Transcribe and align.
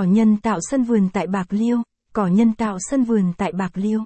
Cỏ 0.00 0.04
nhân 0.06 0.36
tạo 0.36 0.58
sân 0.70 0.84
vườn 0.84 1.08
tại 1.12 1.26
Bạc 1.26 1.46
Liêu, 1.50 1.82
cỏ 2.12 2.26
nhân 2.26 2.52
tạo 2.52 2.76
sân 2.90 3.04
vườn 3.04 3.32
tại 3.36 3.52
Bạc 3.52 3.70
Liêu. 3.74 4.04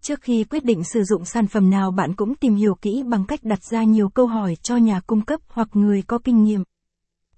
Trước 0.00 0.20
khi 0.22 0.44
quyết 0.44 0.64
định 0.64 0.84
sử 0.84 1.04
dụng 1.04 1.24
sản 1.24 1.46
phẩm 1.46 1.70
nào 1.70 1.90
bạn 1.90 2.14
cũng 2.14 2.34
tìm 2.34 2.54
hiểu 2.54 2.74
kỹ 2.74 3.02
bằng 3.06 3.24
cách 3.24 3.40
đặt 3.42 3.58
ra 3.70 3.82
nhiều 3.82 4.08
câu 4.08 4.26
hỏi 4.26 4.56
cho 4.62 4.76
nhà 4.76 5.00
cung 5.00 5.20
cấp 5.20 5.40
hoặc 5.48 5.68
người 5.72 6.02
có 6.02 6.18
kinh 6.18 6.44
nghiệm. 6.44 6.62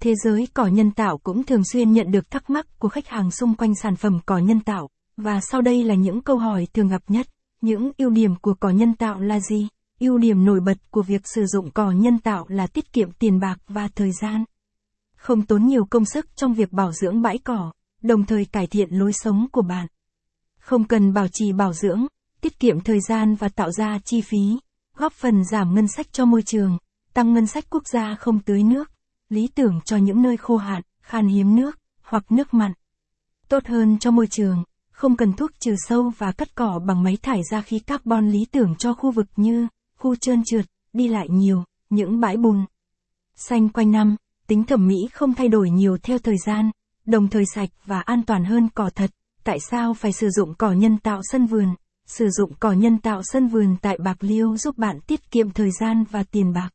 Thế 0.00 0.14
giới 0.24 0.48
cỏ 0.54 0.66
nhân 0.66 0.90
tạo 0.90 1.18
cũng 1.18 1.44
thường 1.44 1.62
xuyên 1.72 1.92
nhận 1.92 2.10
được 2.10 2.30
thắc 2.30 2.50
mắc 2.50 2.78
của 2.78 2.88
khách 2.88 3.08
hàng 3.08 3.30
xung 3.30 3.54
quanh 3.54 3.74
sản 3.82 3.96
phẩm 3.96 4.18
cỏ 4.26 4.38
nhân 4.38 4.60
tạo, 4.60 4.88
và 5.16 5.40
sau 5.40 5.60
đây 5.62 5.84
là 5.84 5.94
những 5.94 6.20
câu 6.20 6.38
hỏi 6.38 6.66
thường 6.74 6.88
gặp 6.88 7.02
nhất. 7.08 7.26
Những 7.60 7.90
ưu 7.98 8.10
điểm 8.10 8.36
của 8.36 8.54
cỏ 8.60 8.70
nhân 8.70 8.94
tạo 8.94 9.20
là 9.20 9.40
gì? 9.40 9.68
Ưu 10.00 10.18
điểm 10.18 10.44
nổi 10.44 10.60
bật 10.60 10.90
của 10.90 11.02
việc 11.02 11.22
sử 11.24 11.46
dụng 11.46 11.70
cỏ 11.70 11.90
nhân 11.90 12.18
tạo 12.18 12.44
là 12.48 12.66
tiết 12.66 12.92
kiệm 12.92 13.12
tiền 13.12 13.40
bạc 13.40 13.56
và 13.68 13.88
thời 13.94 14.10
gian. 14.20 14.44
Không 15.26 15.42
tốn 15.42 15.66
nhiều 15.66 15.84
công 15.84 16.04
sức 16.04 16.36
trong 16.36 16.54
việc 16.54 16.72
bảo 16.72 16.92
dưỡng 16.92 17.22
bãi 17.22 17.38
cỏ, 17.38 17.72
đồng 18.02 18.26
thời 18.26 18.44
cải 18.44 18.66
thiện 18.66 18.88
lối 18.90 19.12
sống 19.12 19.46
của 19.52 19.62
bạn. 19.62 19.86
Không 20.58 20.84
cần 20.84 21.12
bảo 21.12 21.28
trì 21.28 21.52
bảo 21.52 21.72
dưỡng, 21.72 22.06
tiết 22.40 22.58
kiệm 22.58 22.80
thời 22.80 23.00
gian 23.08 23.34
và 23.34 23.48
tạo 23.48 23.70
ra 23.70 23.98
chi 24.04 24.20
phí, 24.20 24.58
góp 24.96 25.12
phần 25.12 25.44
giảm 25.44 25.74
ngân 25.74 25.88
sách 25.88 26.12
cho 26.12 26.24
môi 26.24 26.42
trường, 26.42 26.78
tăng 27.14 27.34
ngân 27.34 27.46
sách 27.46 27.64
quốc 27.70 27.88
gia 27.88 28.14
không 28.14 28.40
tưới 28.40 28.62
nước, 28.62 28.90
lý 29.28 29.48
tưởng 29.54 29.80
cho 29.84 29.96
những 29.96 30.22
nơi 30.22 30.36
khô 30.36 30.56
hạn, 30.56 30.82
khan 31.02 31.28
hiếm 31.28 31.56
nước, 31.56 31.78
hoặc 32.02 32.32
nước 32.32 32.54
mặn. 32.54 32.72
Tốt 33.48 33.66
hơn 33.66 33.98
cho 33.98 34.10
môi 34.10 34.26
trường, 34.26 34.64
không 34.90 35.16
cần 35.16 35.32
thuốc 35.32 35.50
trừ 35.60 35.74
sâu 35.78 36.12
và 36.18 36.32
cắt 36.32 36.54
cỏ 36.54 36.80
bằng 36.86 37.02
máy 37.02 37.18
thải 37.22 37.40
ra 37.50 37.60
khí 37.60 37.78
carbon 37.78 38.30
lý 38.30 38.44
tưởng 38.52 38.74
cho 38.78 38.94
khu 38.94 39.10
vực 39.10 39.26
như 39.36 39.68
khu 39.98 40.16
trơn 40.16 40.42
trượt, 40.44 40.66
đi 40.92 41.08
lại 41.08 41.28
nhiều, 41.30 41.64
những 41.90 42.20
bãi 42.20 42.36
bùn. 42.36 42.64
Xanh 43.34 43.68
quanh 43.68 43.90
năm, 43.90 44.16
tính 44.46 44.64
thẩm 44.64 44.86
mỹ 44.86 44.96
không 45.12 45.34
thay 45.34 45.48
đổi 45.48 45.70
nhiều 45.70 45.96
theo 46.02 46.18
thời 46.18 46.36
gian, 46.46 46.70
đồng 47.06 47.28
thời 47.28 47.44
sạch 47.54 47.68
và 47.84 48.00
an 48.00 48.22
toàn 48.26 48.44
hơn 48.44 48.68
cỏ 48.74 48.90
thật. 48.94 49.10
Tại 49.44 49.58
sao 49.70 49.94
phải 49.94 50.12
sử 50.12 50.30
dụng 50.30 50.54
cỏ 50.54 50.72
nhân 50.72 50.98
tạo 50.98 51.20
sân 51.22 51.46
vườn? 51.46 51.68
Sử 52.06 52.28
dụng 52.30 52.52
cỏ 52.60 52.72
nhân 52.72 52.98
tạo 52.98 53.20
sân 53.24 53.48
vườn 53.48 53.76
tại 53.82 53.98
Bạc 53.98 54.16
Liêu 54.20 54.56
giúp 54.56 54.78
bạn 54.78 55.00
tiết 55.00 55.30
kiệm 55.30 55.50
thời 55.50 55.70
gian 55.80 56.04
và 56.10 56.22
tiền 56.22 56.52
bạc. 56.52 56.68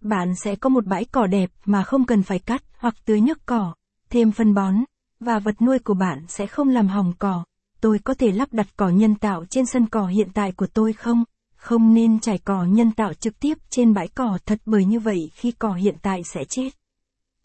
Bạn 0.00 0.34
sẽ 0.44 0.56
có 0.56 0.68
một 0.68 0.86
bãi 0.86 1.04
cỏ 1.04 1.26
đẹp 1.26 1.50
mà 1.64 1.82
không 1.82 2.04
cần 2.04 2.22
phải 2.22 2.38
cắt 2.38 2.62
hoặc 2.78 2.94
tưới 3.04 3.20
nước 3.20 3.38
cỏ, 3.46 3.74
thêm 4.10 4.32
phân 4.32 4.54
bón, 4.54 4.74
và 5.20 5.38
vật 5.38 5.62
nuôi 5.62 5.78
của 5.78 5.94
bạn 5.94 6.24
sẽ 6.28 6.46
không 6.46 6.68
làm 6.68 6.88
hỏng 6.88 7.12
cỏ. 7.18 7.44
Tôi 7.80 7.98
có 7.98 8.14
thể 8.14 8.32
lắp 8.32 8.52
đặt 8.52 8.66
cỏ 8.76 8.88
nhân 8.88 9.14
tạo 9.14 9.44
trên 9.50 9.66
sân 9.66 9.86
cỏ 9.86 10.06
hiện 10.06 10.28
tại 10.34 10.52
của 10.52 10.66
tôi 10.66 10.92
không? 10.92 11.24
Không 11.56 11.94
nên 11.94 12.20
trải 12.20 12.38
cỏ 12.38 12.64
nhân 12.64 12.92
tạo 12.92 13.14
trực 13.14 13.40
tiếp 13.40 13.58
trên 13.70 13.94
bãi 13.94 14.08
cỏ 14.08 14.38
thật 14.46 14.58
bởi 14.66 14.84
như 14.84 15.00
vậy 15.00 15.30
khi 15.34 15.52
cỏ 15.52 15.72
hiện 15.72 15.94
tại 16.02 16.22
sẽ 16.24 16.44
chết. 16.48 16.70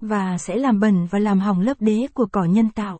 Và 0.02 0.38
sẽ 0.38 0.56
làm 0.56 0.80
bẩn 0.80 1.06
và 1.06 1.20
làm 1.20 1.40
hỏng 1.40 1.59
lớp 1.59 1.78
đế 1.80 2.08
của 2.14 2.26
cỏ 2.31 2.44
nhân 2.44 2.70
tạo. 2.70 3.00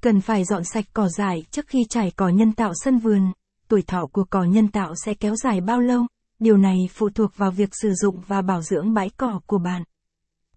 Cần 0.00 0.20
phải 0.20 0.44
dọn 0.44 0.64
sạch 0.64 0.84
cỏ 0.92 1.08
dại 1.08 1.42
trước 1.50 1.66
khi 1.68 1.84
trải 1.88 2.10
cỏ 2.16 2.28
nhân 2.28 2.52
tạo 2.52 2.72
sân 2.74 2.98
vườn. 2.98 3.32
Tuổi 3.68 3.82
thọ 3.82 4.06
của 4.12 4.24
cỏ 4.30 4.44
nhân 4.44 4.68
tạo 4.68 4.94
sẽ 5.04 5.14
kéo 5.14 5.36
dài 5.36 5.60
bao 5.60 5.80
lâu? 5.80 6.06
Điều 6.38 6.56
này 6.56 6.76
phụ 6.94 7.08
thuộc 7.14 7.36
vào 7.36 7.50
việc 7.50 7.68
sử 7.72 7.92
dụng 7.94 8.20
và 8.26 8.42
bảo 8.42 8.62
dưỡng 8.62 8.94
bãi 8.94 9.10
cỏ 9.16 9.40
của 9.46 9.58
bạn. 9.58 9.82